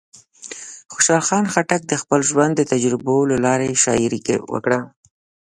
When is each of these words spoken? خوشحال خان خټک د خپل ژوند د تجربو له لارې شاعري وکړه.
خوشحال 0.93 1.21
خان 1.27 1.45
خټک 1.53 1.81
د 1.87 1.93
خپل 2.01 2.19
ژوند 2.29 2.53
د 2.55 2.61
تجربو 2.71 3.17
له 3.31 3.37
لارې 3.45 3.81
شاعري 3.83 4.19
وکړه. 4.53 4.79